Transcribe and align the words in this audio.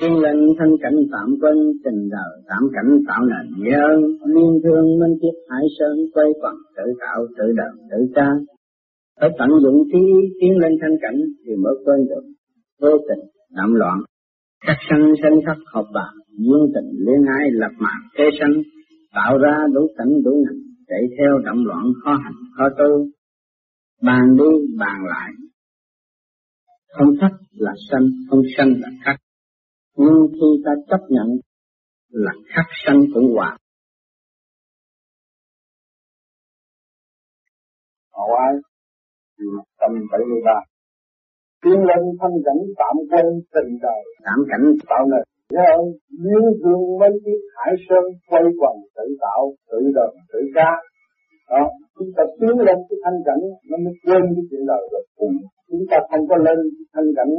Tiên 0.00 0.12
lệnh 0.24 0.40
thân 0.58 0.70
cảnh 0.82 0.96
tạm 1.12 1.28
quân, 1.40 1.56
tình 1.84 2.08
đời 2.10 2.32
tạm 2.48 2.62
cảnh 2.74 2.90
tạo 3.08 3.22
nền 3.30 3.46
nghĩa 3.62 3.80
ơn, 3.92 4.00
liên 4.34 4.60
thương 4.64 4.98
minh 5.00 5.14
kiếp 5.22 5.36
hải 5.50 5.64
sơn, 5.78 5.96
quay 6.14 6.26
phần 6.42 6.54
tự 6.76 6.82
tạo, 7.00 7.26
tự 7.38 7.44
đời, 7.56 7.72
tự 7.90 7.98
ca. 8.14 8.30
Phải 9.20 9.30
tận 9.38 9.48
dụng 9.62 9.78
trí 9.92 9.98
tiến 10.40 10.58
lên 10.58 10.72
thanh 10.80 10.96
cảnh 11.02 11.18
thì 11.44 11.52
mới 11.62 11.74
quên 11.84 11.98
được 12.10 12.24
vô 12.80 12.98
tình, 13.08 13.24
đạm 13.56 13.74
loạn. 13.74 13.98
Các 14.66 14.76
sanh 14.90 15.12
sanh 15.22 15.40
khắc 15.46 15.56
học 15.72 15.86
bạc 15.94 16.12
duyên 16.30 16.62
tình 16.74 16.90
liên 17.06 17.22
ái 17.38 17.48
lập 17.52 17.72
mạng 17.78 18.02
thế 18.18 18.24
sanh, 18.40 18.54
tạo 19.14 19.38
ra 19.38 19.66
đủ 19.74 19.80
cảnh 19.98 20.12
đủ 20.24 20.44
ngành, 20.44 20.62
chạy 20.88 21.02
theo 21.18 21.38
động 21.44 21.64
loạn 21.64 21.84
khó 22.04 22.10
hành 22.24 22.38
khó 22.56 22.64
tu. 22.78 23.06
Bàn 24.02 24.36
đi 24.38 24.76
bàn 24.78 24.98
lại, 25.08 25.30
không 26.98 27.08
thắt 27.20 27.32
là 27.52 27.72
sanh, 27.90 28.06
không 28.30 28.40
sanh 28.56 28.68
là 28.80 28.88
khắc 29.04 29.16
nhưng 29.96 30.26
khi 30.32 30.48
ta 30.64 30.72
chấp 30.88 31.02
nhận 31.08 31.28
là 32.08 32.32
khắc 32.54 32.66
sanh 32.86 33.00
cũng 33.14 33.34
hòa, 33.34 33.58
họ 38.12 38.24
ai? 38.46 38.54
Tâm 39.80 39.90
bảy 40.12 40.20
mươi 40.30 40.40
ba. 40.44 40.58
Lên 41.88 42.02
thanh 42.20 42.36
cảnh 42.46 42.60
tạm 42.80 42.96
quên 43.10 43.26
tình 43.54 43.70
đời. 43.82 44.02
Tạm 44.24 44.38
cảnh 44.50 44.64
tạo 44.88 45.04
nên 45.10 45.22
nhớ 45.54 45.70
liên 46.24 46.44
dương 46.60 46.82
mấy 47.00 47.10
chiếc 47.24 47.40
hải 47.56 47.74
sơn 47.88 48.04
quay 48.28 48.42
quần 48.60 48.76
tự 48.96 49.06
tạo, 49.20 49.42
tự 49.70 49.78
đời 49.94 50.12
tự 50.32 50.40
ca. 50.54 50.70
Đó, 51.50 51.62
chúng 51.98 52.10
ta 52.16 52.22
tiến 52.40 52.54
lên 52.66 52.78
cái 52.88 52.98
thanh 53.04 53.18
cảnh, 53.26 53.42
nó 53.70 53.76
mới 53.84 53.94
quên 54.04 54.22
cái 54.34 54.44
chuyện 54.50 54.66
đời 54.66 54.82
rồi. 54.92 55.02
Chúng 55.70 55.84
ta 55.90 55.96
không 56.10 56.24
có 56.28 56.36
lên 56.36 56.58
cái 56.76 56.86
thanh 56.94 57.08
cảnh 57.16 57.30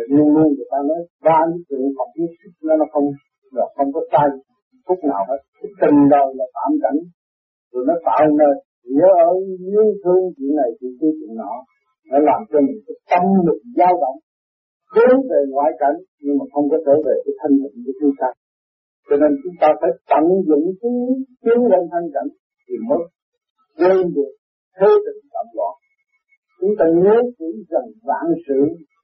á 0.00 0.02
luôn 0.14 0.28
luôn 0.34 0.48
người 0.54 0.68
ta 0.72 0.78
nói, 0.90 1.00
ba 1.26 1.38
những 1.48 1.62
chuyện 1.68 1.80
học 1.98 2.08
biết 2.16 2.30
nó 2.66 2.74
nó 2.80 2.86
không 2.92 3.06
là 3.56 3.64
không 3.76 3.92
có 3.94 4.00
sai 4.12 4.26
phút 4.86 4.98
nào 5.10 5.22
hết. 5.28 5.40
Cái 5.60 5.70
tình 5.80 5.98
đời 6.14 6.28
là 6.38 6.46
tạm 6.56 6.70
cảnh. 6.82 6.98
Rồi 7.72 7.82
nó 7.88 7.94
tạo 8.06 8.22
nên, 8.40 8.54
nhớ 8.96 9.10
ở 9.28 9.30
yêu 9.72 9.88
thương 10.02 10.22
chuyện 10.36 10.52
này 10.60 10.68
chuyện 10.78 10.92
kia 11.00 11.12
chuyện 11.18 11.32
nọ. 11.40 11.52
Nó 12.10 12.18
làm 12.28 12.40
cho 12.50 12.58
mình 12.66 12.78
cái 12.86 12.96
tâm 13.10 13.24
lực 13.46 13.60
dao 13.78 13.94
động. 14.02 14.18
Hướng 14.94 15.18
về 15.30 15.40
ngoại 15.52 15.70
cảnh, 15.80 15.96
nhưng 16.22 16.36
mà 16.38 16.44
không 16.52 16.66
có 16.70 16.76
trở 16.86 16.94
về 17.06 17.14
cái 17.24 17.34
thanh 17.40 17.54
tịnh 17.62 17.78
của 17.84 17.94
chúng 18.00 18.14
ta. 18.20 18.28
Cho 19.08 19.16
nên 19.20 19.30
chúng 19.42 19.56
ta 19.60 19.68
phải 19.80 19.90
tận 20.10 20.24
dụng 20.48 20.66
cái 20.80 20.92
tiến 21.42 21.58
lên 21.72 21.82
thanh 21.92 22.08
cảnh 22.14 22.28
thì 22.64 22.74
mới 22.88 23.02
quên 23.78 24.04
được 24.16 24.32
thế 24.76 24.88
tình 25.04 25.20
tạm 25.34 25.46
loạn. 25.56 25.74
Chúng 26.60 26.74
ta 26.78 26.84
nhớ 27.02 27.16
kỹ 27.38 27.50
rằng 27.72 27.88
vạn 28.08 28.26
sự 28.46 28.58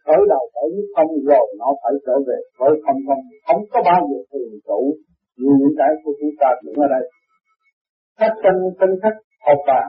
khởi 0.04 0.22
đầu 0.32 0.44
ở 0.62 0.66
với 0.74 0.84
không 0.94 1.10
rồi 1.28 1.46
nó 1.60 1.68
phải 1.82 1.94
trở 2.06 2.16
về 2.28 2.38
với 2.58 2.72
không 2.84 3.00
không 3.06 3.22
không 3.46 3.62
có 3.72 3.78
bao 3.88 4.00
giờ 4.08 4.18
thường 4.30 4.54
trụ 4.68 4.80
như 5.40 5.50
những 5.60 5.74
cái 5.78 5.90
của 6.02 6.12
chúng 6.20 6.34
ta 6.40 6.48
đứng 6.64 6.78
ở 6.86 6.88
đây. 6.96 7.04
Khách 8.18 8.36
chân 8.42 8.56
tinh 8.80 8.94
khách 9.02 9.18
học 9.46 9.60
bàn 9.68 9.88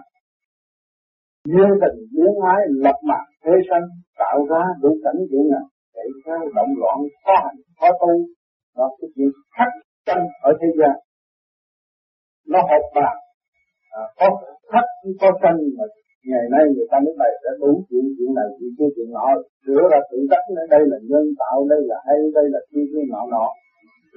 duyên 1.52 1.70
tình 1.82 1.98
luyến 2.16 2.34
ái 2.54 2.62
lập 2.86 2.98
mặt 3.10 3.24
thế 3.44 3.52
sanh 3.70 3.86
tạo 4.22 4.38
ra 4.50 4.64
đủ 4.82 4.92
cảnh 5.04 5.20
đủ 5.32 5.40
nào. 5.52 5.66
Để 5.96 6.06
theo 6.26 6.40
động 6.56 6.74
loạn 6.82 6.98
khó 7.24 7.36
hành 7.44 7.60
khó 7.80 7.88
tu. 8.02 8.14
Đó 8.78 8.86
cái 8.98 9.10
chuyện 9.16 9.32
khắc 9.58 9.72
chân 10.06 10.20
ở 10.42 10.52
thế 10.62 10.68
gian. 10.80 10.96
Nó 12.48 12.60
học 12.72 12.86
bàn 12.96 13.16
à, 14.00 14.04
có 14.20 14.28
khắc 14.72 14.86
có 15.22 15.30
sanh 15.42 15.58
mà 15.78 15.86
ngày 16.32 16.46
nay 16.54 16.64
người 16.74 16.88
ta 16.92 16.98
mới 17.06 17.14
bày 17.22 17.34
ra 17.44 17.52
đúng 17.62 17.80
chuyện 17.88 18.06
chuyện 18.16 18.32
này 18.40 18.48
chuyện 18.58 18.72
kia 18.78 18.90
chuyện 18.96 19.10
nọ. 19.18 19.28
Sửa 19.66 19.84
ra 19.92 20.00
tự 20.10 20.20
đắc 20.32 20.44
đây 20.74 20.84
là 20.92 20.98
nhân 21.10 21.26
tạo 21.42 21.58
đây 21.72 21.82
là 21.90 21.98
hay 22.08 22.18
đây 22.38 22.46
là 22.54 22.60
kia 22.70 22.86
kia 22.92 23.04
nọ 23.14 23.22
nọ. 23.34 23.46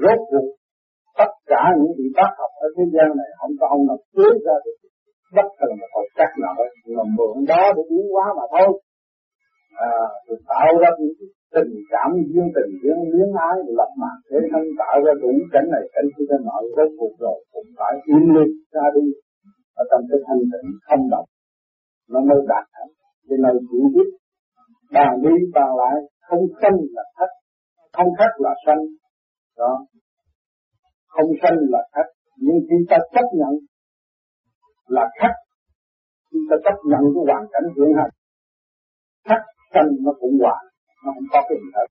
Rốt 0.02 0.18
cuộc 0.30 0.46
tất 1.18 1.30
cả 1.52 1.62
những 1.78 1.92
vị 1.98 2.06
bác 2.18 2.30
học 2.40 2.52
ở 2.64 2.68
thế 2.76 2.84
gian 2.94 3.08
này 3.20 3.30
không 3.38 3.54
có 3.60 3.66
ông 3.74 3.82
nào 3.88 3.98
cưới 4.14 4.34
ra 4.46 4.56
được. 4.64 4.76
Bất 5.36 5.48
cần 5.58 5.70
là 5.80 5.86
hồi 5.94 6.06
chắc 6.18 6.30
nào 6.42 6.54
đấy 6.58 6.68
là 6.96 7.04
mượn 7.16 7.36
đó 7.50 7.62
để 7.76 7.82
biến 7.90 8.04
hóa 8.12 8.26
mà 8.38 8.44
thôi. 8.54 8.70
À, 9.88 9.90
rồi 10.26 10.38
tạo 10.50 10.70
ra 10.82 10.90
những 10.98 11.14
tình 11.54 11.72
cảm 11.92 12.10
duyên 12.30 12.46
tình 12.56 12.72
duyên 12.82 12.98
luyến 13.12 13.30
ái 13.48 13.56
lập 13.78 13.90
mặt 14.02 14.16
để 14.30 14.38
thân 14.50 14.64
tạo 14.80 14.96
ra 15.04 15.12
đủ 15.22 15.32
cảnh 15.52 15.68
này 15.74 15.84
cảnh 15.94 16.08
kia 16.14 16.26
cái 16.30 16.38
nọ. 16.46 16.56
Rốt 16.76 16.90
cuộc 16.98 17.14
rồi 17.24 17.38
cũng 17.52 17.68
phải 17.78 17.94
im 18.12 18.24
lặng 18.36 18.54
ra 18.74 18.86
đi. 18.94 19.04
Ở 19.80 19.82
trong 19.90 20.02
cái 20.10 20.18
thanh 20.26 20.42
tịnh 20.52 20.68
không 20.88 21.04
động 21.14 21.28
nó 22.12 22.20
mới 22.28 22.38
đạt 22.48 22.64
thành 22.74 22.90
cho 23.28 23.36
nên 23.44 23.54
chỉ 23.70 23.78
biết 23.94 24.08
bàn 24.92 25.12
đi, 25.22 25.34
bàn 25.54 25.70
lại, 25.80 25.94
không 26.28 26.44
sanh 26.62 26.76
là 26.96 27.04
thất. 27.16 27.30
Không 27.96 28.10
thất 28.18 28.30
là 28.38 28.52
sanh. 28.66 28.82
Đó. 29.58 29.72
Không 31.08 31.30
sanh 31.42 31.56
là 31.72 31.82
thất. 31.94 32.06
Nhưng 32.44 32.58
khi 32.66 32.76
ta 32.90 32.96
chấp 33.14 33.26
nhận 33.40 33.54
là 34.86 35.04
thất. 35.20 35.34
Khi 36.30 36.38
ta 36.50 36.56
chấp 36.64 36.76
nhận 36.90 37.02
cái 37.14 37.22
hoàn 37.28 37.44
cảnh 37.52 37.66
hiện 37.76 37.90
hành. 37.98 38.12
Thất 39.28 39.42
sanh 39.74 39.88
nó 40.04 40.12
cũng 40.20 40.38
hoàn. 40.42 40.62
Nó 41.04 41.10
không 41.14 41.28
có 41.32 41.40
cái 41.48 41.56
gì 41.62 41.68
hết. 41.76 41.88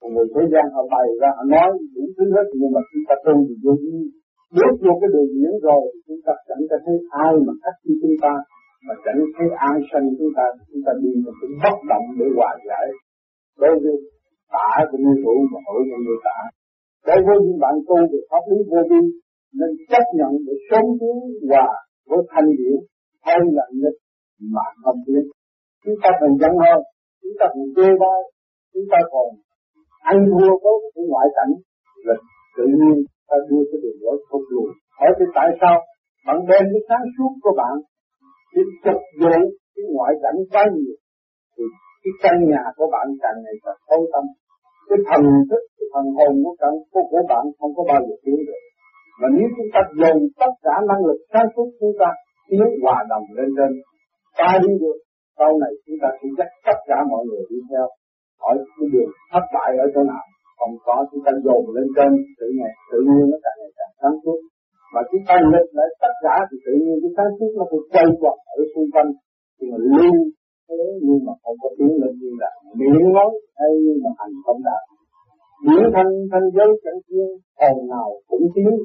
Còn 0.00 0.14
người 0.14 0.28
thế 0.34 0.42
gian 0.52 0.64
họ 0.74 0.82
bày 0.94 1.08
ra, 1.20 1.28
họ 1.36 1.44
nói 1.54 1.70
đủ 1.94 2.04
thứ 2.16 2.24
hết, 2.34 2.46
nhưng 2.60 2.72
mà 2.74 2.80
chúng 2.90 3.04
ta 3.08 3.14
tu 3.24 3.34
thì 3.48 3.54
vô 3.64 3.72
bước 4.56 4.74
vô 4.84 4.92
cái 5.00 5.08
đường 5.14 5.30
diễn 5.36 5.54
rồi, 5.68 5.82
chúng 6.06 6.20
ta 6.26 6.32
chẳng 6.48 6.62
có 6.70 6.76
thấy 6.84 6.96
ai 7.26 7.32
mà 7.46 7.52
thất 7.62 7.74
như 7.84 7.94
chúng 8.02 8.16
ta 8.24 8.32
mà 8.86 8.94
chẳng 9.04 9.20
thấy 9.34 9.46
an 9.68 9.76
sanh 9.88 10.06
chúng 10.18 10.32
ta 10.36 10.44
chúng 10.68 10.82
ta 10.86 10.92
đi 11.02 11.10
một 11.24 11.34
cái 11.40 11.50
bất 11.62 11.76
động 11.90 12.06
để 12.18 12.26
hòa 12.36 12.52
giải. 12.68 12.86
Đối 13.62 13.74
với 13.82 13.96
tả 14.54 14.68
cũng 14.90 15.02
như 15.06 15.14
thủ 15.22 15.34
mà 15.52 15.58
hỏi 15.66 15.80
của 15.88 16.00
như 16.04 16.14
tả. 16.26 16.38
Đối 17.08 17.18
với 17.26 17.36
những 17.44 17.58
bạn 17.64 17.74
tu 17.86 17.96
về 18.10 18.20
pháp 18.30 18.42
lý 18.50 18.58
vô 18.70 18.80
vi, 18.90 19.02
nên 19.58 19.70
chấp 19.90 20.04
nhận 20.18 20.32
để 20.46 20.54
sớm 20.68 20.84
tiến 21.00 21.16
hòa 21.48 21.68
với 22.08 22.20
thanh 22.30 22.48
điển 22.58 22.76
hay 23.26 23.38
là 23.56 23.64
nghịch 23.80 23.98
mà 24.54 24.66
không 24.82 24.98
biết 25.06 25.24
chúng 25.84 25.98
ta 26.02 26.10
còn 26.20 26.30
giận 26.40 26.54
hơn, 26.64 26.80
chúng 27.22 27.36
ta 27.40 27.46
còn 27.54 27.66
chê 27.76 27.88
bai, 28.02 28.20
chúng 28.72 28.86
ta 28.92 28.98
còn 29.12 29.28
ăn 30.12 30.16
thua 30.30 30.50
tốt 30.64 30.78
của 30.94 31.04
ngoại 31.10 31.28
cảnh. 31.36 31.52
Là 32.06 32.14
tự 32.56 32.64
nhiên 32.78 32.96
ta 33.28 33.36
đưa 33.48 33.62
cái 33.70 33.78
đường 33.82 33.98
lối 34.04 34.16
không 34.28 34.44
lùi 34.52 34.70
hỏi 34.98 35.10
thì 35.18 35.26
tại 35.36 35.48
sao 35.60 35.76
bạn 36.26 36.38
đem 36.50 36.64
cái 36.72 36.82
sáng 36.88 37.06
suốt 37.14 37.32
của 37.42 37.54
bạn 37.60 37.74
đi 38.56 38.62
chụp 38.84 39.00
vụ 39.20 39.38
cái 39.74 39.84
ngoại 39.94 40.12
cảnh 40.22 40.38
quá 40.52 40.62
nhiều. 40.74 40.96
Thì 41.54 41.64
cái 42.02 42.12
căn 42.22 42.36
nhà 42.50 42.62
của 42.76 42.88
bạn 42.94 43.06
càng 43.22 43.38
ngày 43.44 43.56
càng 43.64 43.80
tối 43.88 44.02
tâm. 44.12 44.24
Cái 44.88 44.98
thần 45.08 45.22
thức 45.50 45.62
cái 45.76 45.86
thần 45.92 46.06
hồn 46.16 46.32
của 46.44 46.54
bạn 46.60 46.72
của, 46.92 47.04
của 47.10 47.24
bạn 47.30 47.44
không 47.58 47.72
có 47.76 47.82
bao 47.90 48.00
giờ 48.06 48.14
tiến 48.24 48.38
được. 48.48 48.62
Mà 49.20 49.28
nếu 49.36 49.48
chúng 49.56 49.70
ta 49.74 49.80
dồn 50.00 50.16
tất 50.40 50.52
cả 50.66 50.74
năng 50.88 51.02
lực 51.08 51.20
sáng 51.32 51.48
suốt 51.54 51.68
chúng 51.80 51.94
ta 52.00 52.08
tiến 52.48 52.66
hòa 52.82 52.98
đồng 53.10 53.26
lên 53.36 53.48
trên 53.56 53.70
ta 54.38 54.50
đi 54.64 54.72
được 54.82 54.98
sau 55.38 55.50
này 55.62 55.72
chúng 55.84 55.98
ta 56.02 56.08
sẽ 56.18 56.28
dắt 56.38 56.48
tất 56.66 56.78
cả 56.88 56.98
mọi 57.10 57.22
người 57.28 57.42
đi 57.50 57.58
theo. 57.70 57.86
Hỏi 58.42 58.54
cái 58.76 58.88
đường 58.92 59.12
thất 59.32 59.44
bại 59.54 59.70
ở 59.84 59.86
chỗ 59.94 60.02
nào 60.12 60.24
không 60.58 60.74
có 60.86 60.94
chúng 61.10 61.22
ta 61.26 61.32
dồn 61.44 61.62
lên 61.76 61.86
trên 61.96 62.10
tự 62.38 62.46
ngày 62.58 62.72
tự 62.90 62.98
nhiên 63.08 63.24
nó 63.32 63.38
càng 63.44 63.56
ngày 63.60 63.72
càng 63.78 63.92
sáng 64.00 64.16
suốt 64.22 64.38
mà 64.96 65.02
chúng 65.10 65.24
ta 65.28 65.34
lực 65.52 65.68
lại 65.78 65.88
tất 66.02 66.14
cả 66.24 66.34
thì 66.48 66.56
tự 66.64 66.72
nhiên 66.82 66.96
cái 67.02 67.12
ta 67.18 67.24
suốt 67.36 67.50
nó 67.58 67.64
được 67.70 67.84
quay 67.92 68.06
quật 68.20 68.36
ở 68.56 68.60
xung 68.72 68.88
quanh 68.94 69.10
thì 69.56 69.64
mà 69.72 69.78
lưu 69.94 70.14
thế 70.68 70.80
nhưng 71.06 71.20
mà 71.26 71.32
không 71.42 71.56
có 71.62 71.68
tiếng 71.78 71.94
lên 72.00 72.12
như 72.20 72.30
là 72.42 72.50
miệng 72.78 73.12
nói 73.16 73.30
hay 73.58 73.70
nhưng 73.84 73.98
mà 74.04 74.10
hành 74.18 74.34
không 74.44 74.60
đạt 74.68 74.82
điển 75.64 75.84
thanh 75.94 76.12
thanh 76.30 76.46
giới 76.56 76.70
chẳng 76.84 77.00
thiên, 77.06 77.28
hồn 77.60 77.76
nào 77.92 78.08
cũng 78.28 78.46
tiếng 78.54 78.76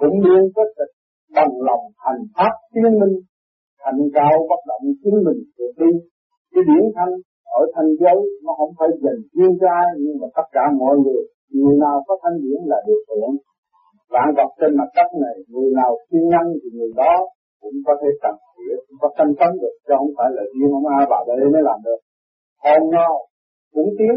cũng 0.00 0.16
liên 0.24 0.42
kết 0.56 0.68
tịch 0.78 0.92
bằng 1.36 1.52
lòng 1.68 1.84
hành 2.04 2.22
pháp 2.36 2.54
tiến 2.72 2.90
minh, 3.00 3.16
thành 3.82 4.00
cao 4.14 4.32
bất 4.50 4.60
động 4.70 4.84
chính 5.02 5.16
mình 5.26 5.40
tự 5.56 5.66
đi 5.80 5.90
cái 6.52 6.62
điển 6.68 6.84
thanh 6.96 7.12
ở 7.60 7.62
thanh 7.74 7.90
giới 8.00 8.18
nó 8.44 8.52
không 8.58 8.72
phải 8.78 8.88
dành 9.02 9.20
riêng 9.34 9.54
cho 9.60 9.68
ai, 9.82 9.88
nhưng 10.02 10.16
mà 10.20 10.26
tất 10.36 10.46
cả 10.52 10.64
mọi 10.80 10.96
người 11.04 11.22
người 11.52 11.76
nào 11.84 11.96
có 12.06 12.14
thanh 12.22 12.36
điển 12.44 12.60
là 12.70 12.78
được 12.86 13.02
hưởng 13.08 13.34
vạn 14.14 14.28
vật 14.38 14.50
trên 14.60 14.70
mặt 14.80 14.90
đất 14.98 15.08
này, 15.24 15.36
người 15.52 15.70
nào 15.78 15.90
siêng 16.06 16.28
năng 16.34 16.48
thì 16.60 16.68
người 16.76 16.92
đó 17.02 17.14
cũng 17.60 17.76
có 17.86 17.92
thể 18.00 18.10
cần 18.22 18.36
thiện 18.54 18.78
cũng 18.86 18.98
có 19.02 19.08
thanh 19.16 19.32
tấn 19.40 19.50
được, 19.62 19.74
chứ 19.84 19.92
không 19.98 20.12
phải 20.16 20.28
là 20.36 20.42
riêng 20.54 20.72
ông 20.78 20.86
A 20.98 21.00
bà 21.10 21.18
đây 21.28 21.48
mới 21.54 21.62
làm 21.68 21.78
được. 21.86 22.00
Hồn 22.64 22.82
nào 22.96 23.12
cũng 23.74 23.90
tiến, 23.98 24.14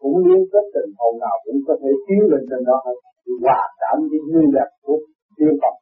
cũng 0.00 0.16
liên 0.26 0.40
kết 0.52 0.64
tình, 0.74 0.90
hồn 1.00 1.14
nào 1.24 1.36
cũng 1.44 1.58
có 1.66 1.74
thể 1.80 1.90
tiến 2.06 2.22
lên 2.30 2.42
trên 2.50 2.62
đó 2.68 2.76
hết. 2.86 2.96
Thì 3.24 3.32
hòa 3.44 3.60
cảm 3.80 3.96
với 4.10 4.20
nguyên 4.28 4.48
lạc 4.56 4.70
của 4.84 4.98
tiên 5.36 5.52
Phật. 5.62 5.74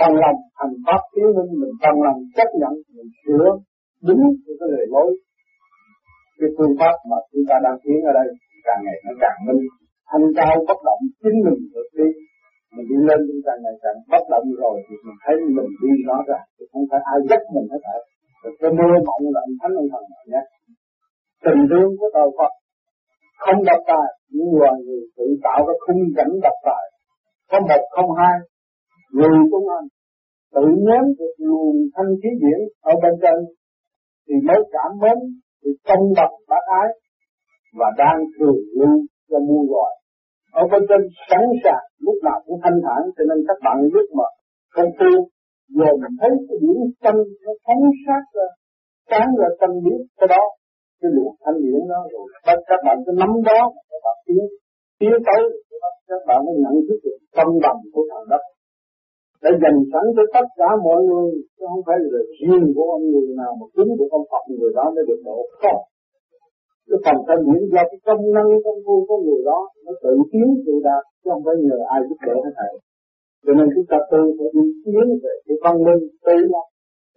Bằng 0.00 0.14
lòng 0.22 0.38
hành 0.58 0.74
pháp 0.86 1.00
tiến 1.12 1.28
minh 1.36 1.52
mình 1.60 1.74
bằng 1.82 1.98
lòng 2.06 2.18
chấp 2.36 2.48
nhận, 2.60 2.74
mình 2.96 3.10
sửa 3.22 3.46
đúng 4.08 4.22
với 4.44 4.54
cái 4.60 4.68
lời 4.74 4.86
lối. 4.94 5.10
Cái 6.38 6.50
phương 6.56 6.74
pháp 6.80 6.94
mà 7.10 7.18
chúng 7.30 7.44
ta 7.48 7.56
đang 7.64 7.76
tiến 7.82 7.98
ở 8.10 8.12
đây 8.18 8.28
càng 8.66 8.80
ngày 8.84 8.98
nó 9.06 9.12
càng 9.22 9.38
minh. 9.46 9.60
Thanh 10.10 10.26
cao 10.38 10.54
bất 10.68 10.78
động 10.88 11.02
chính 11.22 11.38
mình 11.46 11.58
được 11.74 11.88
đi 11.98 12.08
mình 12.74 12.86
đi 12.90 12.98
lên 13.08 13.20
chúng 13.28 13.42
ta 13.46 13.52
ngày 13.62 13.76
càng 13.82 13.98
bất 14.12 14.24
động 14.32 14.46
rồi 14.62 14.76
thì 14.86 14.94
mình 15.04 15.18
thấy 15.24 15.34
mình 15.56 15.70
đi 15.82 15.92
rõ 16.06 16.16
ra. 16.28 16.40
Thì 16.56 16.64
không 16.70 16.84
phải 16.90 17.00
ai 17.12 17.18
dắt 17.30 17.42
mình 17.54 17.68
hết 17.72 17.82
phải 17.86 18.00
rồi 18.42 18.52
cái 18.60 18.70
mơ 18.78 18.88
mộng 19.08 19.24
là 19.34 19.40
anh 19.46 19.56
thánh 19.60 19.74
ông 19.80 19.88
thần 19.92 20.04
nhé. 20.32 20.42
Tình 21.44 21.60
thương 21.70 21.90
của 21.98 22.10
đạo 22.16 22.30
Phật 22.38 22.52
không 23.44 23.60
độc 23.68 23.80
tài, 23.90 24.08
nhưng 24.34 24.50
loài 24.60 24.76
người 24.84 25.02
tự 25.16 25.26
tạo 25.44 25.60
ra 25.66 25.74
khung 25.84 26.02
cảnh 26.16 26.32
độc 26.44 26.56
tài. 26.66 26.84
Có 27.50 27.58
một 27.68 27.82
không 27.94 28.10
hai, 28.20 28.36
người 29.16 29.38
cũng 29.50 29.66
anh. 29.78 29.88
Tự 30.54 30.66
nếm 30.86 31.04
được 31.18 31.34
luồng 31.38 31.76
thanh 31.94 32.12
khí 32.20 32.30
điển 32.42 32.60
ở 32.80 32.92
bên 33.02 33.14
trên 33.22 33.38
thì 34.26 34.34
mới 34.46 34.60
cảm 34.72 34.90
mến, 35.02 35.18
thì 35.60 35.70
công 35.88 36.04
độc 36.16 36.30
bác 36.48 36.64
ái 36.80 36.88
và 37.78 37.86
đang 37.98 38.18
thường 38.38 38.58
lưu 38.78 38.96
cho 39.30 39.38
muôn 39.38 39.62
loài 39.72 39.92
ở 40.60 40.62
bên 40.72 40.82
trên 40.88 41.00
sẵn 41.30 41.44
sàng, 41.64 41.84
lúc 42.06 42.16
nào 42.26 42.38
cũng 42.46 42.58
thanh 42.64 42.78
thản, 42.84 43.00
cho 43.16 43.24
nên 43.28 43.38
các 43.48 43.58
bạn 43.64 43.76
biết 43.94 44.06
mà, 44.18 44.28
công 44.74 44.90
giờ 45.78 45.90
mình 46.02 46.14
thấy 46.20 46.30
cái 46.46 46.56
điểm 46.62 46.78
tâm 47.04 47.16
nó 47.44 47.52
phóng 47.64 47.82
sát 48.04 48.22
ra, 48.36 48.48
sáng 49.10 49.30
ra 49.40 49.48
tâm 49.60 49.70
biết 49.84 50.00
cái 50.18 50.28
đó, 50.34 50.44
cái 51.00 51.10
luồng 51.14 51.34
thanh 51.44 51.58
điển 51.64 51.82
đó 51.92 52.00
rồi. 52.12 52.26
Các 52.46 52.58
các 52.70 52.80
bạn 52.86 52.96
cứ 53.04 53.12
nắm 53.22 53.32
đó, 53.50 53.60
các 53.90 54.00
bạn 54.04 54.16
tiến 54.26 54.42
tiến 55.00 55.12
tới, 55.26 55.42
các 56.08 56.22
bạn 56.28 56.38
mới 56.46 56.54
nhận 56.64 56.74
thức 56.86 56.98
được 57.04 57.18
tâm 57.36 57.48
bằng 57.64 57.80
của 57.92 58.04
thằng 58.10 58.26
đất. 58.32 58.42
Đã 59.42 59.50
dành 59.62 59.78
sẵn 59.92 60.04
cho 60.16 60.24
tất 60.36 60.46
cả 60.60 60.68
mọi 60.86 61.00
người, 61.08 61.30
chứ 61.56 61.64
không 61.70 61.84
phải 61.86 61.96
là 62.12 62.20
riêng 62.38 62.66
của 62.74 62.86
ông 62.96 63.04
người 63.12 63.30
nào 63.40 63.52
mà 63.60 63.66
kính 63.76 63.90
của 63.98 64.08
ông 64.18 64.26
Phật 64.30 64.44
người 64.58 64.72
đó 64.78 64.84
mới 64.94 65.04
được 65.08 65.20
độ. 65.28 65.38
Không 65.62 65.82
cái 66.90 66.98
phần 67.04 67.16
thanh 67.26 67.42
điển 67.46 67.60
do 67.72 67.82
cái 67.90 68.00
công 68.06 68.22
năng, 68.36 68.48
công 68.64 68.80
phu 68.84 68.96
của 69.08 69.18
người 69.24 69.42
đó 69.50 69.58
nó 69.84 69.92
tự 70.02 70.12
tiến 70.32 70.48
tự 70.66 70.74
đạt, 70.88 71.02
chứ 71.20 71.26
không 71.32 71.42
phải 71.46 71.56
nhờ 71.66 71.76
ai 71.94 72.00
giúp 72.08 72.18
đỡ 72.26 72.36
hết 72.44 72.54
thầy 72.58 72.72
cho 73.44 73.52
nên 73.58 73.66
chúng 73.74 73.86
ta 73.90 73.98
tự 74.12 74.22
phải 74.38 74.48
đi 74.56 74.64
tiến 74.84 75.06
về 75.22 75.34
cái 75.46 75.56
văn 75.64 75.74
minh 75.86 76.02
tự 76.26 76.36
lập 76.54 76.66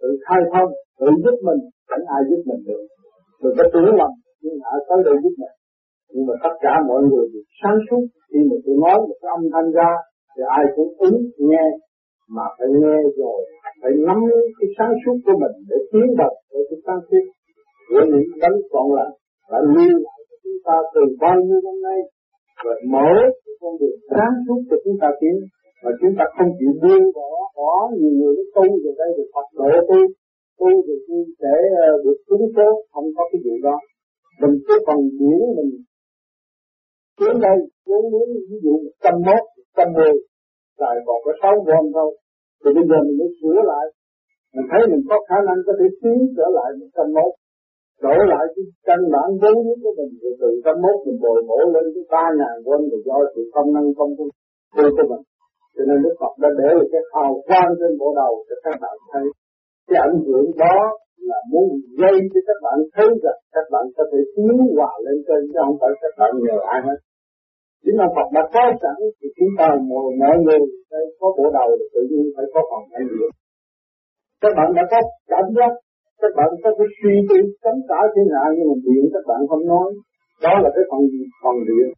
tự 0.00 0.08
khai 0.26 0.40
thông, 0.52 0.70
tự 1.00 1.08
giúp 1.24 1.36
mình, 1.48 1.60
chẳng 1.88 2.04
ai 2.16 2.20
giúp 2.28 2.40
mình 2.50 2.62
được. 2.68 2.82
Đừng 3.42 3.54
có 3.58 3.64
tưởng 3.72 3.96
lầm 4.00 4.12
nhưng 4.42 4.56
hạ 4.64 4.74
tới 4.88 4.98
đây 5.06 5.16
giúp 5.22 5.34
mình? 5.42 5.54
Nhưng 6.12 6.26
mà 6.28 6.34
tất 6.44 6.54
cả 6.64 6.74
mọi 6.88 7.02
người 7.08 7.24
được 7.32 7.46
sáng 7.60 7.78
suốt. 7.86 8.02
Khi 8.30 8.40
mà 8.48 8.56
tôi 8.64 8.74
nói 8.84 8.96
một 9.06 9.16
cái 9.20 9.30
âm 9.36 9.42
thanh 9.52 9.68
ra, 9.78 9.90
thì 10.32 10.42
ai 10.58 10.64
cũng 10.76 10.90
ứng 11.08 11.18
nghe, 11.48 11.66
mà 12.36 12.46
phải 12.56 12.68
nghe 12.80 12.96
rồi, 13.20 13.38
phải 13.82 13.92
nắm 14.06 14.18
cái 14.58 14.68
sáng 14.76 14.92
suốt 15.02 15.16
của 15.24 15.36
mình 15.42 15.54
để 15.70 15.78
tiến 15.92 16.06
vào 16.18 16.32
để 16.52 16.60
cái 16.70 16.78
sáng 16.86 17.00
suốt. 17.08 17.24
Của 17.88 18.02
những 18.12 18.28
đấng 18.42 18.56
còn 18.72 18.86
lại 18.96 19.10
đã 19.50 19.58
lưu 19.74 19.94
lại 20.06 20.18
cho 20.28 20.36
chúng 20.44 20.58
ta 20.66 20.76
từ 20.94 21.02
bao 21.22 21.36
nhiêu 21.46 21.60
năm 21.66 21.76
nay, 21.88 21.98
và 22.64 22.74
mở 22.94 23.10
cái 23.44 23.54
con 23.60 23.72
đường 23.80 23.98
sáng 24.10 24.34
suốt 24.44 24.60
cho 24.68 24.76
chúng 24.84 24.96
ta 25.02 25.08
tiến. 25.20 25.36
Và 25.84 25.90
chúng 26.00 26.14
ta 26.18 26.24
không 26.36 26.50
chịu 26.58 26.72
buông 26.82 27.04
bỏ 27.18 27.30
bỏ 27.58 27.72
nhiều 27.98 28.12
người 28.18 28.32
nó 28.38 28.44
tu 28.56 28.66
về 28.82 28.92
đây 29.00 29.10
ờ, 29.12 29.16
được 29.16 29.28
Phật 29.34 29.46
độ 29.58 29.68
tu 29.88 30.00
tu 30.58 30.70
được 30.86 31.02
để 31.44 31.58
được 32.04 32.18
trúng 32.28 32.44
số 32.56 32.68
không 32.92 33.08
có 33.16 33.22
cái 33.30 33.40
gì 33.44 33.54
đó. 33.66 33.76
Mình 34.40 34.54
cứ 34.66 34.74
còn 34.86 34.98
điển 35.18 35.40
mình 35.56 35.70
tiến 37.18 37.34
đây, 37.46 37.58
vốn 37.86 38.02
muốn 38.12 38.28
ví 38.48 38.56
dụ 38.64 38.72
một 38.84 38.94
trăm 39.04 39.14
mốt, 39.26 39.42
một 39.56 39.68
trăm 39.76 39.88
mười 39.96 40.14
lại 40.82 40.96
còn 41.06 41.18
có 41.24 41.32
sáu 41.42 41.54
vòng 41.68 41.86
thôi. 41.96 42.10
Thì 42.60 42.70
bây 42.76 42.84
giờ 42.88 42.98
mình 43.06 43.16
mới 43.20 43.30
sửa 43.38 43.58
lại. 43.72 43.86
Mình 44.54 44.66
thấy 44.70 44.80
mình 44.90 45.02
có 45.08 45.16
khả 45.28 45.38
năng 45.48 45.58
có 45.66 45.72
thể 45.78 45.86
tiến 46.02 46.18
trở 46.36 46.46
lại 46.58 46.68
một 46.80 46.90
trăm 46.96 47.06
mốt 47.16 47.32
đổi 48.02 48.20
lại 48.32 48.44
cái 48.54 48.64
căn 48.88 49.00
bản 49.14 49.28
vốn 49.40 49.56
liếng 49.64 49.80
của 49.84 49.94
mình 49.98 50.12
rồi 50.22 50.34
từ 50.40 50.48
trăm 50.64 50.76
mốt 50.84 50.96
mình 51.06 51.18
bồi 51.24 51.38
bổ 51.48 51.58
lên 51.74 51.84
cái 51.94 52.04
ba 52.14 52.24
ngàn 52.38 52.54
quân 52.66 52.80
rồi 52.90 53.00
do 53.08 53.16
sự 53.34 53.42
công 53.54 53.68
năng 53.74 53.88
công 53.98 54.12
phu 54.18 54.26
của 54.96 55.06
mình. 55.10 55.22
Cho 55.74 55.82
nên 55.88 55.98
Đức 56.04 56.14
Phật 56.20 56.32
đã 56.42 56.48
để 56.60 56.70
cái 56.92 57.02
hào 57.14 57.32
quang 57.48 57.70
trên 57.78 57.92
bộ 58.00 58.08
đầu 58.20 58.32
cho 58.48 58.56
các 58.64 58.76
bạn 58.82 58.96
thấy. 59.10 59.24
Cái 59.88 59.98
ảnh 60.08 60.18
hưởng 60.26 60.46
đó 60.64 60.76
là 61.30 61.38
muốn 61.52 61.66
gây 62.00 62.16
cho 62.32 62.40
các 62.48 62.58
bạn 62.64 62.78
thấy 62.94 63.08
rằng 63.24 63.40
các 63.54 63.66
bạn 63.72 63.84
có 63.96 64.04
thể 64.10 64.20
tiến 64.34 64.56
hòa 64.76 64.92
lên 65.04 65.16
trên 65.26 65.40
chứ 65.50 65.58
không 65.64 65.76
phải 65.80 65.90
các 66.02 66.12
bạn 66.20 66.32
nhờ 66.46 66.56
ai 66.74 66.80
hết. 66.86 66.98
Chính 67.84 67.96
là 68.00 68.06
Phật 68.16 68.28
đã 68.36 68.42
có 68.54 68.64
sẵn 68.82 68.98
thì 69.18 69.28
chúng 69.38 69.52
ta 69.58 69.68
mọi, 69.90 70.06
mọi 70.22 70.36
người 70.44 70.60
đây 70.92 71.04
có 71.20 71.26
bộ 71.38 71.46
đầu 71.58 71.68
thì 71.78 71.86
tự 71.94 72.02
nhiên 72.10 72.26
phải 72.36 72.46
có 72.54 72.60
phần 72.70 72.82
ảnh 73.00 73.08
hưởng 73.14 73.34
các 74.44 74.52
bạn 74.58 74.68
đã 74.78 74.82
có 74.92 74.98
cảm 75.32 75.46
giác 75.56 75.70
các 76.20 76.32
bạn 76.38 76.50
có 76.62 76.70
cái 76.78 76.88
suy 76.98 77.14
tư 77.28 77.38
cấm 77.64 77.76
cả 77.90 78.00
thế 78.14 78.22
nào 78.34 78.48
nhưng 78.56 78.66
mà 78.70 78.76
điện 78.86 79.04
các 79.14 79.24
bạn 79.30 79.40
không 79.50 79.64
nói. 79.72 79.88
Đó 80.44 80.54
là 80.62 80.68
cái 80.74 80.84
phần 80.90 81.00
gì? 81.12 81.22
Phần 81.42 81.56
điện. 81.68 81.88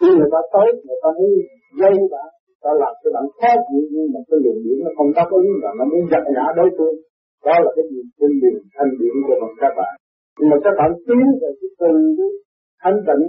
Khi 0.00 0.08
người 0.16 0.30
ta 0.34 0.40
tới, 0.54 0.68
người 0.86 0.98
ta 1.02 1.08
muốn 1.18 1.30
dây 1.80 1.94
bạn, 2.12 2.28
ta 2.64 2.70
làm 2.82 2.92
cho 3.00 3.08
bạn 3.16 3.26
khó 3.38 3.50
chịu 3.66 3.84
nhưng 3.94 4.08
mà 4.14 4.20
cái 4.28 4.38
lượng 4.44 4.60
điện 4.64 4.78
nó 4.84 4.90
không 4.96 5.10
đáp 5.16 5.28
ứng 5.38 5.48
và 5.62 5.70
nó 5.78 5.84
muốn 5.90 6.02
giật 6.10 6.24
ngã 6.34 6.46
đối 6.58 6.68
phương. 6.76 6.96
Đó 7.46 7.54
là 7.64 7.70
cái 7.76 7.84
gì? 7.90 8.00
Trên 8.18 8.32
điện, 8.42 8.58
thanh 8.74 8.92
điện 9.00 9.14
của 9.26 9.36
bằng 9.42 9.54
các 9.62 9.72
bạn. 9.78 9.94
Nhưng 10.38 10.48
mà 10.52 10.56
các 10.64 10.74
bạn 10.80 10.90
tiến 11.06 11.24
về 11.40 11.50
cái 11.60 11.70
từ 11.80 11.92
thanh 12.82 12.98
tịnh. 13.08 13.24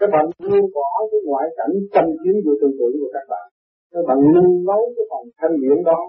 Các 0.00 0.08
bạn 0.14 0.24
buông 0.42 0.66
bỏ 0.76 0.90
cái 1.10 1.20
ngoại 1.28 1.46
cảnh 1.58 1.74
tâm 1.94 2.06
chiến 2.20 2.36
vô 2.44 2.52
tương 2.60 2.76
tự 2.78 2.88
của 3.00 3.10
các 3.16 3.26
bạn. 3.32 3.46
Các 3.92 4.02
bạn 4.08 4.18
nung 4.34 4.52
nấu 4.68 4.82
cái 4.96 5.04
phần 5.10 5.22
thanh 5.38 5.54
điện 5.62 5.78
đó 5.90 6.00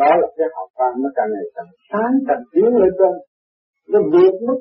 đó 0.00 0.10
là 0.20 0.28
cái 0.36 0.48
học 0.56 0.70
văn 0.78 0.92
nó 1.02 1.08
càng 1.16 1.30
ngày 1.34 1.46
càng 1.54 1.70
sáng, 1.88 2.12
càng 2.28 2.42
tiến 2.52 2.68
lên 2.80 2.92
trên. 2.98 3.14
Nó 3.92 3.98
vượt 4.12 4.34
mức, 4.48 4.60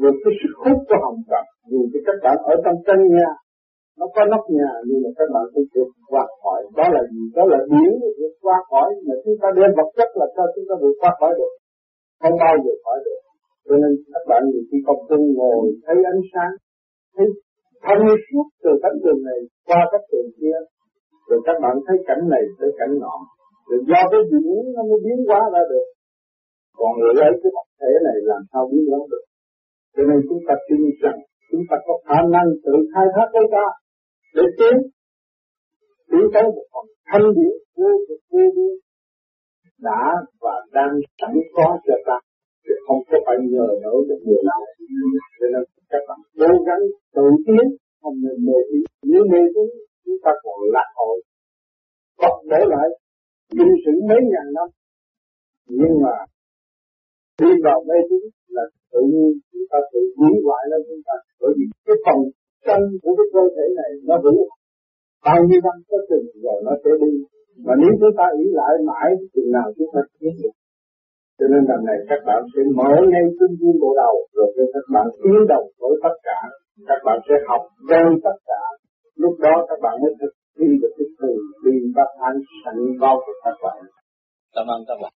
vượt 0.00 0.16
cái 0.22 0.32
sức 0.40 0.52
hút 0.62 0.78
của 0.88 0.98
hồng 1.04 1.20
trần 1.30 1.44
dù 1.70 1.80
cho 1.92 2.00
các 2.06 2.16
bạn 2.24 2.36
ở 2.52 2.54
trong 2.64 2.78
căn 2.86 2.98
nhà, 3.16 3.30
nó 3.98 4.06
có 4.14 4.22
nóc 4.32 4.44
nhà, 4.58 4.72
nhưng 4.86 5.00
mà 5.04 5.10
các 5.18 5.28
bạn 5.34 5.44
cũng 5.52 5.66
vượt 5.74 5.90
qua 6.10 6.24
khỏi. 6.42 6.60
Đó 6.78 6.86
là 6.94 7.02
gì? 7.12 7.22
Đó 7.36 7.42
là 7.52 7.58
điển 7.72 7.92
vượt 8.18 8.34
qua 8.44 8.56
khỏi, 8.70 8.88
mà 9.06 9.14
chúng 9.24 9.36
ta 9.42 9.48
đem 9.56 9.70
vật 9.78 9.88
chất 9.98 10.08
là 10.20 10.26
sao 10.34 10.46
chúng 10.54 10.66
ta 10.68 10.74
vượt 10.82 10.94
qua 11.00 11.10
khỏi 11.20 11.32
được? 11.38 11.52
Không 12.22 12.36
bao 12.44 12.54
giờ 12.64 12.72
khỏi 12.84 12.98
được. 13.06 13.20
Cho 13.66 13.74
nên 13.82 13.92
các 14.12 14.24
bạn 14.30 14.42
nhiều 14.50 14.64
khi 14.68 14.78
công 14.86 15.02
phu 15.08 15.18
ngồi 15.38 15.64
thấy 15.86 15.96
ánh 16.12 16.22
sáng, 16.32 16.52
thấy 17.16 17.26
thông 17.86 18.04
suốt 18.26 18.46
từ 18.64 18.70
cánh 18.82 18.96
đường 19.04 19.20
này 19.28 19.40
qua 19.68 19.80
các 19.92 20.02
đường 20.12 20.30
kia, 20.38 20.58
rồi 21.28 21.40
các 21.46 21.56
bạn 21.62 21.74
thấy 21.86 21.96
cảnh 22.08 22.22
này 22.34 22.44
tới 22.58 22.70
cảnh 22.78 22.92
nọ 23.02 23.16
rồi 23.72 23.80
do 23.90 24.00
cái 24.12 24.22
diễn 24.30 24.62
nó 24.74 24.82
mới 24.88 24.98
biến 25.04 25.18
hóa 25.28 25.40
ra 25.54 25.62
được. 25.72 25.86
Còn 26.78 26.90
người 26.98 27.14
lấy 27.18 27.30
cái 27.42 27.50
vật 27.56 27.68
thể 27.80 27.92
này 28.06 28.16
làm 28.30 28.42
sao 28.50 28.62
biến 28.70 28.84
hóa 28.90 29.00
được. 29.12 29.24
Cho 29.94 30.02
nên 30.08 30.18
chúng 30.28 30.42
ta 30.46 30.54
tin 30.66 30.80
rằng, 31.02 31.18
chúng 31.50 31.64
ta 31.70 31.76
có 31.86 31.94
khả 32.06 32.18
năng 32.34 32.48
tự 32.64 32.74
khai 32.92 33.06
thác 33.14 33.28
cái 33.34 33.44
ta 33.54 33.66
để 34.36 34.44
tiến 34.58 34.74
tiến 36.10 36.24
tới 36.34 36.44
một 36.56 36.66
phần 36.72 36.86
thanh 37.08 37.26
điển 37.36 37.54
vô 37.76 37.90
cực 38.06 38.20
vô 38.32 38.44
biên 38.56 38.74
đã 39.86 40.02
và 40.42 40.54
đang 40.76 40.92
sẵn 41.20 41.34
có 41.56 41.66
cho 41.86 41.96
ta. 42.06 42.18
Chứ 42.64 42.74
không 42.86 43.00
có 43.10 43.16
phải 43.26 43.36
nhờ 43.52 43.66
đỡ 43.82 43.94
được 44.08 44.20
người 44.26 44.42
nào. 44.50 44.60
Cho 45.38 45.46
nên 45.52 45.64
các 45.90 46.02
bạn 46.08 46.20
cố 46.40 46.50
gắng 46.66 46.82
tự 47.14 47.26
tiến, 47.46 47.64
không 48.02 48.16
nên 48.24 48.36
mê 48.46 48.58
tín. 48.68 48.82
Nếu 49.10 49.22
mê 49.32 49.40
tín, 49.54 49.68
chúng 50.04 50.18
ta 50.24 50.30
còn 50.42 50.56
lạc 50.74 50.88
hội 50.96 51.18
Phật 52.20 52.34
để 52.50 52.60
lại 52.74 52.88
kinh 53.56 53.74
sử 53.84 53.94
mấy 54.08 54.20
ngàn 54.32 54.46
năm. 54.56 54.68
Nhưng 55.78 55.94
mà 56.04 56.14
đi 57.42 57.50
vào 57.66 57.78
mê 57.88 57.98
tín 58.08 58.22
là 58.56 58.64
tự 58.92 59.00
nhiên 59.12 59.30
chúng 59.50 59.66
ta 59.70 59.78
tự 59.92 60.00
hủy 60.18 60.32
hoại 60.46 60.62
lên 60.70 60.80
chúng 60.88 61.02
ta. 61.06 61.16
Bởi 61.40 61.52
vì 61.56 61.64
cái 61.86 61.96
phần 62.04 62.18
chân 62.66 62.80
của 63.02 63.12
cái 63.18 63.26
cơ 63.34 63.42
thể 63.54 63.66
này 63.80 63.90
nó 64.08 64.16
hủy 64.24 64.36
bao 65.26 65.38
nhiêu 65.46 65.60
năm 65.66 65.76
có 65.88 65.98
chừng 66.08 66.26
rồi 66.44 66.58
nó 66.66 66.72
sẽ 66.82 66.90
đi. 67.02 67.12
Mà 67.66 67.72
nếu 67.80 67.92
chúng 68.00 68.14
ta 68.18 68.26
ý 68.42 68.46
lại 68.58 68.72
mãi 68.88 69.08
chừng 69.32 69.50
nào 69.56 69.66
chúng 69.76 69.90
ta 69.94 70.00
biết 70.20 70.34
được. 70.42 70.54
Cho 71.38 71.46
nên 71.52 71.62
lần 71.70 71.80
này 71.88 71.98
các 72.10 72.20
bạn 72.28 72.40
sẽ 72.52 72.60
mở 72.78 72.92
ngay 73.10 73.24
tinh 73.38 73.54
viên 73.60 73.74
bộ 73.82 73.90
đầu, 74.02 74.14
rồi 74.36 74.48
cho 74.56 74.64
các 74.74 74.86
bạn 74.94 75.06
tiến 75.20 75.38
đồng 75.52 75.66
với 75.80 75.94
tất 76.04 76.16
cả. 76.28 76.40
Các 76.88 77.00
bạn 77.06 77.18
sẽ 77.26 77.34
học 77.48 77.62
quen 77.88 78.06
tất 78.26 78.36
cả. 78.50 78.62
Lúc 79.22 79.34
đó 79.44 79.54
các 79.68 79.78
bạn 79.84 79.94
mới 80.02 80.12
thực 80.20 80.32
thi 80.56 80.66
được 80.82 80.91
cái 81.72 82.04
từ 82.16 82.34
bi 82.38 82.44
sẵn 82.64 82.74
bao 83.00 83.16
của 83.26 83.32
các 83.44 83.56
bạn 83.62 83.84
cảm 84.54 84.66
ơn 84.66 84.84
các 84.88 84.94
bạn 85.02 85.12